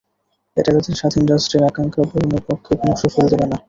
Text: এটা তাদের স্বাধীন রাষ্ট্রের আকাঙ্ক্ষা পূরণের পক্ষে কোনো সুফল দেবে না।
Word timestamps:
এটা 0.57 0.69
তাদের 0.75 0.95
স্বাধীন 0.99 1.23
রাষ্ট্রের 1.27 1.67
আকাঙ্ক্ষা 1.69 2.03
পূরণের 2.09 2.43
পক্ষে 2.47 2.71
কোনো 2.79 2.93
সুফল 3.01 3.25
দেবে 3.31 3.45
না। 3.45 3.57